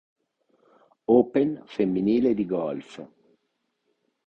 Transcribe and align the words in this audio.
Open 1.11 1.61
femminile 1.67 2.33
di 2.33 2.45
golf. 2.47 3.07